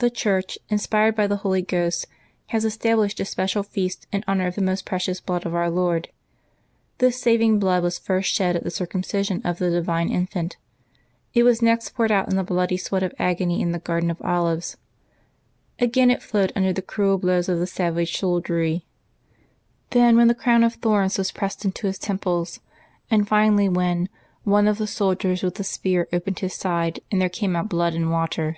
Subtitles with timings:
[0.00, 2.06] ^^HE Church, inspired by the Holy Ghost,
[2.48, 5.54] has estab V^ lished a special feast in honor of the Most Precious Blood of
[5.54, 6.08] Our Lord.
[6.98, 10.56] This saving blood was first shed at the circumcision of the divine Infant;
[11.32, 14.20] it was next poured out in the bloody sweat of agony in the Garden of
[14.20, 14.76] Olives;
[15.78, 18.84] again it flowed under the cruel blows of the savage soldiery;
[19.90, 22.58] then when the crown of thorns was pressed into His temples;
[23.12, 24.08] and finally when ^^
[24.42, 27.94] one of the soldiers with a spear opened His side, and there came out blood
[27.94, 28.56] and water."